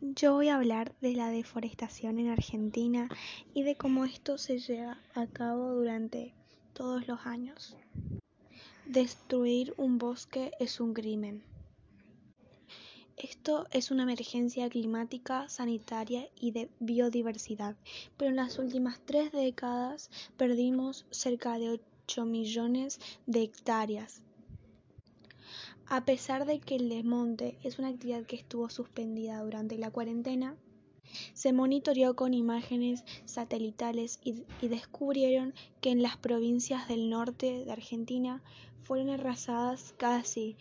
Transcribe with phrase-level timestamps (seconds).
[0.00, 3.08] Yo voy a hablar de la deforestación en Argentina
[3.52, 6.34] y de cómo esto se lleva a cabo durante
[6.72, 7.76] todos los años.
[8.86, 11.42] Destruir un bosque es un crimen.
[13.16, 17.74] Esto es una emergencia climática, sanitaria y de biodiversidad,
[18.16, 24.22] pero en las últimas tres décadas perdimos cerca de 8 millones de hectáreas
[25.88, 30.56] a pesar de que el desmonte es una actividad que estuvo suspendida durante la cuarentena,
[31.32, 38.42] se monitoreó con imágenes satelitales y, descubrieron que en las provincias del norte de Argentina
[38.82, 40.56] fueron arrasadas casi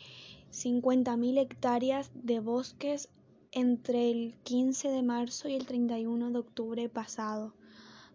[0.54, 3.10] 50.000 hectáreas de bosques
[3.52, 7.54] entre el 15 de marzo y el 31 de octubre pasado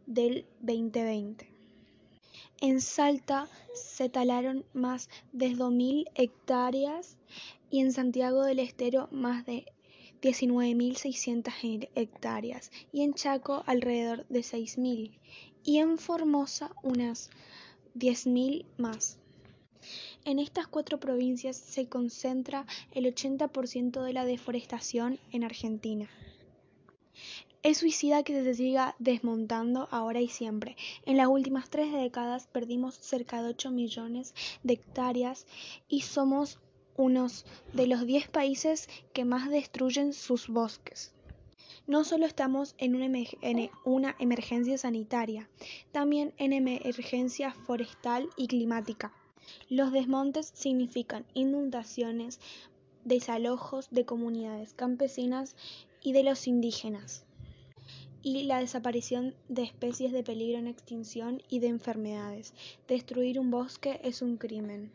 [0.06, 1.51] del 2020.
[2.62, 7.16] En Salta se talaron más de 2.000 hectáreas
[7.72, 9.66] y en Santiago del Estero más de
[10.22, 15.10] 19.600 hectáreas y en Chaco alrededor de 6.000
[15.64, 17.30] y en Formosa unas
[17.96, 19.18] 10.000 más.
[20.24, 26.08] En estas cuatro provincias se concentra el 80% de la deforestación en Argentina.
[27.64, 30.76] Es suicida que se siga desmontando ahora y siempre.
[31.06, 35.46] En las últimas tres décadas perdimos cerca de 8 millones de hectáreas
[35.88, 36.58] y somos
[36.96, 37.28] uno
[37.72, 41.12] de los 10 países que más destruyen sus bosques.
[41.86, 43.06] No solo estamos en una,
[43.42, 45.48] en una emergencia sanitaria,
[45.92, 49.12] también en emergencia forestal y climática.
[49.68, 52.40] Los desmontes significan inundaciones,
[53.04, 55.54] desalojos de comunidades campesinas
[56.02, 57.24] y de los indígenas
[58.22, 62.54] y la desaparición de especies de peligro en extinción y de enfermedades.
[62.86, 64.92] Destruir un bosque es un crimen.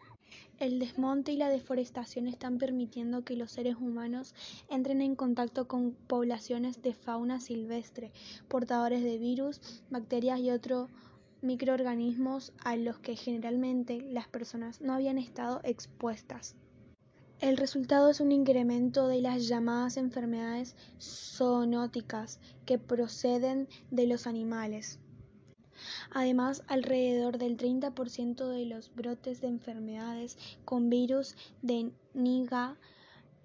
[0.59, 4.33] El desmonte y la deforestación están permitiendo que los seres humanos
[4.69, 8.11] entren en contacto con poblaciones de fauna silvestre,
[8.47, 10.89] portadores de virus, bacterias y otros
[11.41, 16.55] microorganismos a los que generalmente las personas no habían estado expuestas.
[17.39, 24.99] El resultado es un incremento de las llamadas enfermedades zoonóticas que proceden de los animales.
[26.09, 32.75] Además, alrededor del 30% de los brotes de enfermedades con virus de Niga,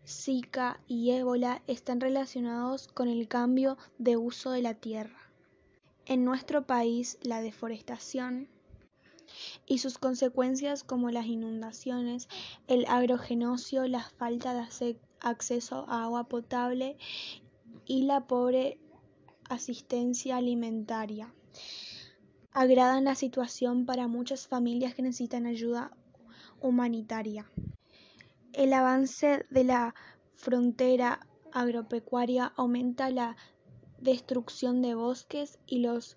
[0.07, 5.31] Zika y ébola están relacionados con el cambio de uso de la tierra.
[6.07, 8.49] En nuestro país, la deforestación
[9.67, 12.29] y sus consecuencias como las inundaciones,
[12.67, 16.97] el agrogenocidio, la falta de acceso a agua potable
[17.87, 18.79] y la pobre
[19.49, 21.33] asistencia alimentaria.
[22.53, 25.91] Agradan la situación para muchas familias que necesitan ayuda
[26.61, 27.51] humanitaria.
[28.53, 29.95] El avance de la
[30.35, 33.37] frontera agropecuaria aumenta la
[33.99, 36.17] destrucción de bosques y los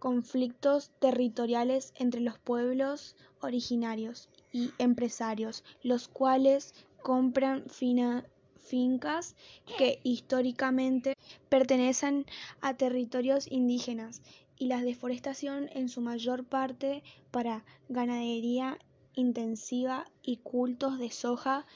[0.00, 9.36] conflictos territoriales entre los pueblos originarios y empresarios, los cuales compran fincas
[9.78, 11.16] que históricamente
[11.48, 12.26] pertenecen
[12.60, 14.22] a territorios indígenas
[14.56, 18.78] y la deforestación en su mayor parte para ganadería
[19.14, 21.66] intensiva y cultos de soja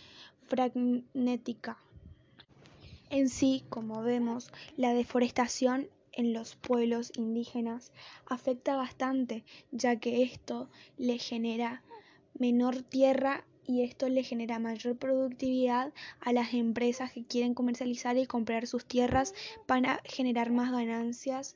[0.46, 1.78] fragnética.
[3.10, 7.92] En sí, como vemos, la deforestación en los pueblos indígenas
[8.26, 11.82] afecta bastante, ya que esto le genera
[12.38, 18.26] menor tierra y esto le genera mayor productividad a las empresas que quieren comercializar y
[18.26, 19.34] comprar sus tierras
[19.66, 21.54] para generar más ganancias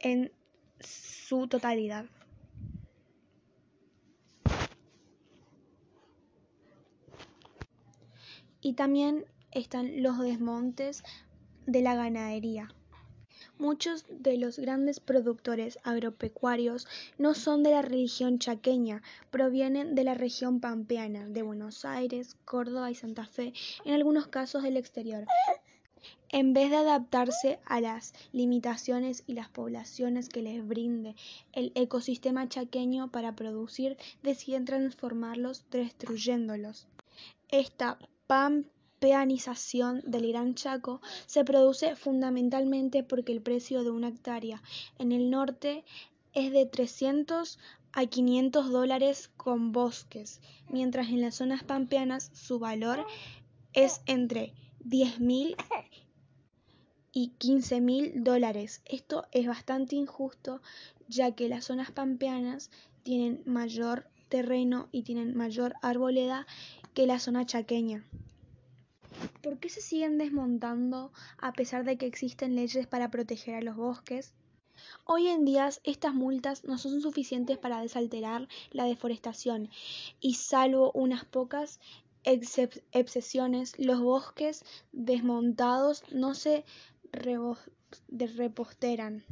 [0.00, 0.30] en
[0.80, 2.06] su totalidad.
[8.60, 11.02] Y también están los desmontes
[11.66, 12.68] de la ganadería.
[13.62, 20.14] Muchos de los grandes productores agropecuarios no son de la región chaqueña, provienen de la
[20.14, 23.52] región pampeana, de Buenos Aires, Córdoba y Santa Fe,
[23.84, 25.26] en algunos casos del exterior.
[26.30, 31.14] En vez de adaptarse a las limitaciones y las poblaciones que les brinde
[31.52, 36.88] el ecosistema chaqueño para producir, deciden transformarlos destruyéndolos.
[37.48, 38.64] Esta pam
[39.02, 44.62] peanización del Gran Chaco se produce fundamentalmente porque el precio de una hectárea
[44.96, 45.84] en el norte
[46.34, 47.58] es de 300
[47.92, 53.04] a 500 dólares con bosques, mientras en las zonas pampeanas su valor
[53.72, 54.54] es entre
[54.84, 55.56] 10.000
[57.10, 58.82] y 15.000 dólares.
[58.84, 60.62] Esto es bastante injusto
[61.08, 62.70] ya que las zonas pampeanas
[63.02, 66.46] tienen mayor terreno y tienen mayor arboleda
[66.94, 68.04] que la zona chaqueña.
[69.42, 73.76] ¿Por qué se siguen desmontando a pesar de que existen leyes para proteger a los
[73.76, 74.34] bosques?
[75.04, 79.68] Hoy en día estas multas no son suficientes para desalterar la deforestación
[80.20, 81.78] y salvo unas pocas
[82.24, 86.64] excepciones, los bosques desmontados no se
[88.08, 89.24] reposteran.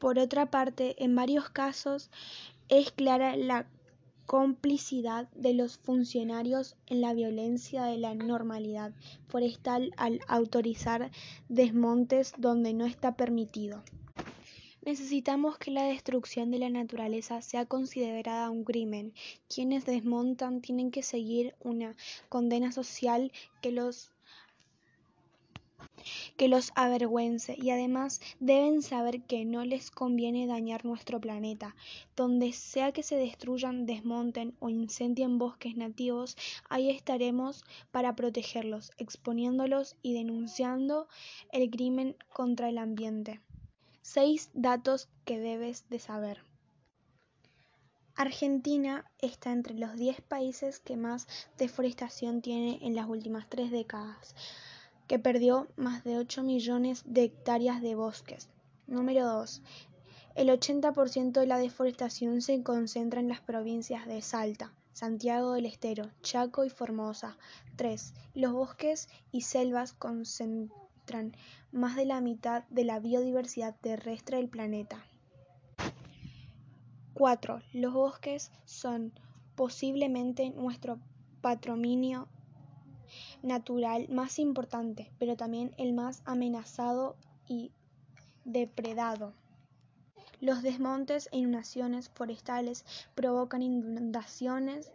[0.00, 2.10] Por otra parte, en varios casos
[2.70, 3.66] es clara la
[4.24, 8.92] complicidad de los funcionarios en la violencia de la normalidad
[9.28, 11.10] forestal al autorizar
[11.50, 13.82] desmontes donde no está permitido.
[14.86, 19.12] Necesitamos que la destrucción de la naturaleza sea considerada un crimen.
[19.54, 21.94] Quienes desmontan tienen que seguir una
[22.30, 24.10] condena social que los
[26.36, 31.74] que los avergüence y además deben saber que no les conviene dañar nuestro planeta.
[32.16, 36.36] Donde sea que se destruyan, desmonten o incendien bosques nativos,
[36.68, 41.08] ahí estaremos para protegerlos, exponiéndolos y denunciando
[41.52, 43.40] el crimen contra el ambiente.
[44.02, 46.42] Seis datos que debes de saber.
[48.16, 54.34] Argentina está entre los 10 países que más deforestación tiene en las últimas tres décadas
[55.10, 58.48] que perdió más de 8 millones de hectáreas de bosques.
[58.86, 59.60] Número 2.
[60.36, 66.08] El 80% de la deforestación se concentra en las provincias de Salta, Santiago del Estero,
[66.22, 67.36] Chaco y Formosa.
[67.74, 68.14] 3.
[68.34, 71.36] Los bosques y selvas concentran
[71.72, 75.04] más de la mitad de la biodiversidad terrestre del planeta.
[77.14, 77.62] 4.
[77.72, 79.12] Los bosques son
[79.56, 81.00] posiblemente nuestro
[81.40, 82.28] patrimonio
[83.42, 87.16] natural más importante, pero también el más amenazado
[87.46, 87.72] y
[88.44, 89.34] depredado.
[90.40, 92.84] Los desmontes e inundaciones forestales
[93.14, 94.90] provocan inundaciones,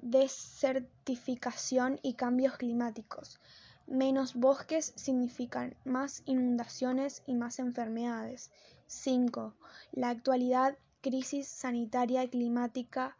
[0.00, 3.40] desertificación y cambios climáticos.
[3.86, 8.50] Menos bosques significan más inundaciones y más enfermedades.
[8.86, 9.54] 5.
[9.92, 13.16] La actualidad crisis sanitaria, climática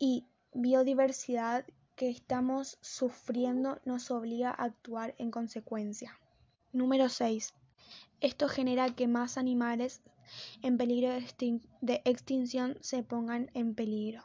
[0.00, 1.64] y biodiversidad
[2.00, 6.18] que estamos sufriendo nos obliga a actuar en consecuencia.
[6.72, 7.52] Número 6.
[8.22, 10.00] Esto genera que más animales
[10.62, 14.22] en peligro de, extinción se pongan en peligro.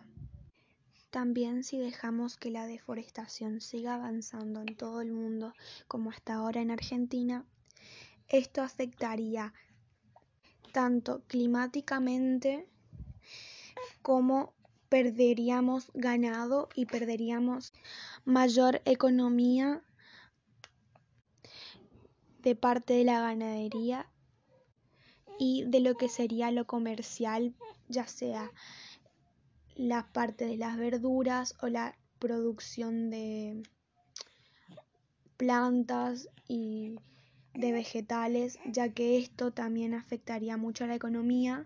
[1.09, 5.53] También si dejamos que la deforestación siga avanzando en todo el mundo
[5.89, 7.45] como hasta ahora en Argentina,
[8.29, 9.53] esto afectaría
[10.71, 12.69] tanto climáticamente
[14.01, 14.54] como
[14.95, 17.73] perderíamos ganado y perderíamos
[18.23, 19.83] mayor economía
[22.39, 24.09] de parte de la ganadería
[25.37, 27.53] y de lo que sería lo comercial,
[27.89, 28.53] ya sea
[29.75, 33.63] la parte de las verduras o la producción de
[35.35, 36.95] plantas y
[37.53, 41.65] de vegetales, ya que esto también afectaría mucho a la economía.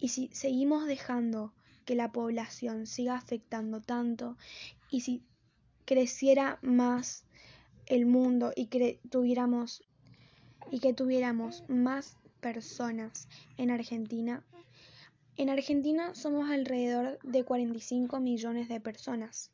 [0.00, 1.52] Y si seguimos dejando
[1.84, 4.36] que la población siga afectando tanto
[4.90, 5.22] y si
[5.84, 7.24] creciera más
[7.86, 9.82] el mundo y que tuviéramos
[10.70, 14.44] y que tuviéramos más personas en Argentina.
[15.36, 19.50] En Argentina somos alrededor de 45 millones de personas.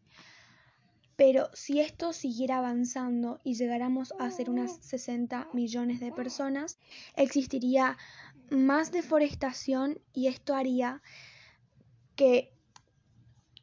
[1.17, 6.79] Pero si esto siguiera avanzando y llegáramos a ser unas 60 millones de personas,
[7.15, 7.99] existiría
[8.51, 11.03] más deforestación y esto haría
[12.21, 12.53] que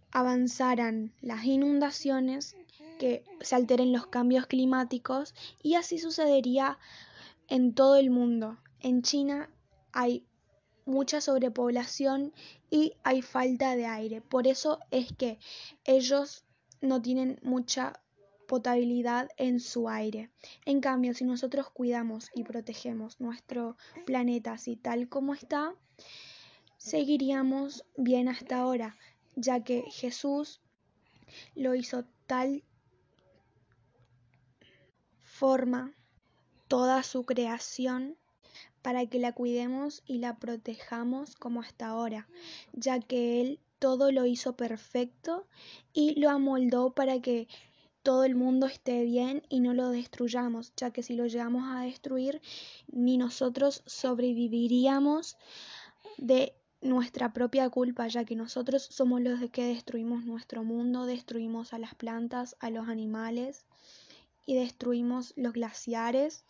[0.09, 2.55] avanzaran las inundaciones,
[2.97, 6.79] que se alteren los cambios climáticos y así sucedería
[7.49, 8.57] en todo el mundo.
[8.79, 9.51] En China
[9.91, 10.25] hay
[10.87, 12.33] mucha sobrepoblación
[12.71, 14.21] y hay falta de aire.
[14.21, 15.37] Por eso es que
[15.85, 16.43] ellos
[16.81, 18.01] no tienen mucha
[18.47, 20.31] potabilidad en su aire.
[20.65, 25.75] En cambio, si nosotros cuidamos y protegemos nuestro planeta así tal como está,
[26.77, 28.95] seguiríamos bien hasta ahora,
[29.35, 30.61] ya que Jesús
[31.55, 32.63] lo hizo tal
[35.21, 35.93] forma
[36.67, 38.17] toda su creación
[38.81, 42.27] para que la cuidemos y la protejamos como hasta ahora,
[42.73, 45.47] ya que Él todo lo hizo perfecto
[45.93, 47.47] y lo amoldó para que
[48.01, 51.81] todo el mundo esté bien y no lo destruyamos, ya que si lo llegamos a
[51.81, 52.41] destruir,
[52.87, 55.37] ni nosotros sobreviviríamos
[56.17, 61.79] de nuestra propia culpa, ya que nosotros somos los que destruimos nuestro mundo, destruimos a
[61.79, 63.65] las plantas, a los animales
[64.45, 66.45] y destruimos los glaciares,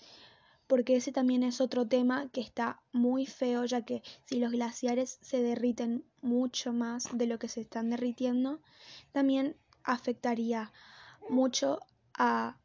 [0.68, 5.18] porque ese también es otro tema que está muy feo, ya que si los glaciares
[5.22, 8.62] se derriten mucho más de lo que se están derritiendo,
[9.14, 10.74] también afectaría
[11.30, 11.80] mucho
[12.14, 12.58] a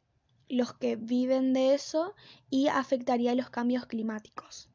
[0.49, 2.13] los que viven de eso
[2.49, 4.69] y afectaría los cambios climáticos.